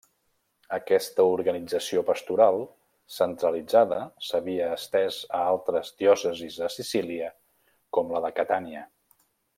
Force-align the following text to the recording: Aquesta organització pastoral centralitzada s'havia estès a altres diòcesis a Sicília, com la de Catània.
Aquesta 0.75 1.25
organització 1.33 2.03
pastoral 2.07 2.57
centralitzada 3.17 4.01
s'havia 4.29 4.71
estès 4.79 5.21
a 5.41 5.45
altres 5.53 5.95
diòcesis 6.05 6.59
a 6.69 6.75
Sicília, 6.79 7.33
com 7.99 8.15
la 8.17 8.27
de 8.29 8.37
Catània. 8.41 8.87